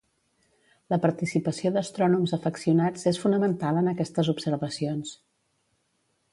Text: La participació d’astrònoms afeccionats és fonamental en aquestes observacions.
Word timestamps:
La 0.93 0.97
participació 1.03 1.71
d’astrònoms 1.75 2.33
afeccionats 2.39 3.07
és 3.13 3.21
fonamental 3.27 3.81
en 3.85 3.93
aquestes 3.95 4.35
observacions. 4.37 5.17